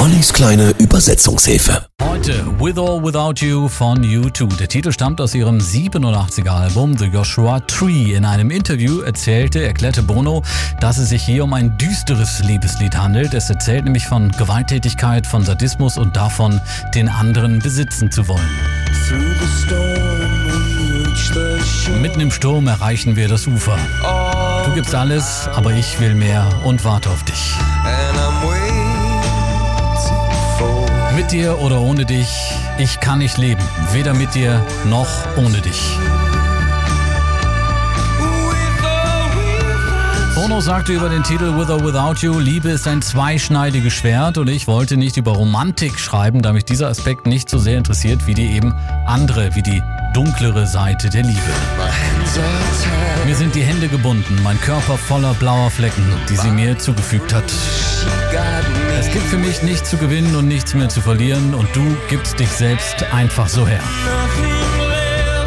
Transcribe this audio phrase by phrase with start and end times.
[0.00, 1.84] Ollis kleine Übersetzungshilfe.
[2.02, 4.56] Heute With or Without You von U2.
[4.56, 8.14] Der Titel stammt aus ihrem 87er Album The Joshua Tree.
[8.14, 10.42] In einem Interview erzählte, erklärte Bono,
[10.80, 13.34] dass es sich hier um ein düsteres Liebeslied handelt.
[13.34, 16.58] Es erzählt nämlich von Gewalttätigkeit, von Sadismus und davon,
[16.94, 18.48] den anderen besitzen zu wollen.
[22.00, 23.76] Mitten im Sturm erreichen wir das Ufer.
[24.64, 27.54] Du gibst alles, aber ich will mehr und warte auf dich.
[31.20, 32.30] Mit dir oder ohne dich,
[32.78, 33.60] ich kann nicht leben.
[33.92, 35.98] Weder mit dir noch ohne dich.
[40.34, 44.48] Bono sagte über den Titel With or Without You, Liebe ist ein zweischneidiges Schwert und
[44.48, 48.32] ich wollte nicht über Romantik schreiben, da mich dieser Aspekt nicht so sehr interessiert wie
[48.32, 49.82] die eben andere, wie die
[50.14, 51.40] dunklere Seite der Liebe.
[53.26, 57.44] Mir sind die Hände gebunden, mein Körper voller blauer Flecken, die sie mir zugefügt hat.
[59.00, 62.38] Es gibt für mich nichts zu gewinnen und nichts mehr zu verlieren und du gibst
[62.38, 63.80] dich selbst einfach so her.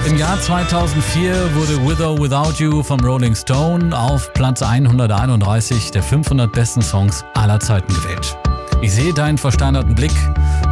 [0.08, 6.02] Im Jahr 2004 wurde With or Without You vom Rolling Stone auf Platz 131 der
[6.02, 8.36] 500 besten Songs aller Zeiten gewählt.
[8.82, 10.16] Ich sehe deinen versteinerten Blick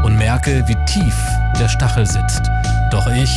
[0.04, 1.16] und merke, wie tief
[1.60, 2.42] der Stachel sitzt.
[2.90, 3.30] Doch ich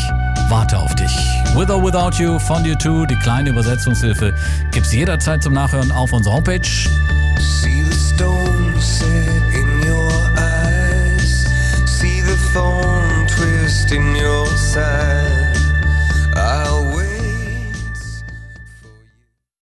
[0.49, 1.15] warte auf dich.
[1.55, 4.33] With or Without You von U2, die kleine Übersetzungshilfe,
[4.73, 6.63] gibt's jederzeit zum Nachhören auf unserer Homepage.